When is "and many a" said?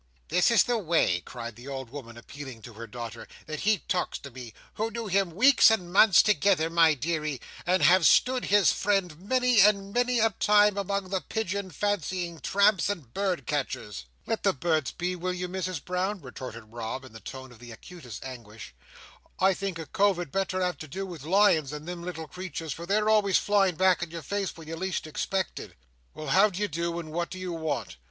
9.61-10.31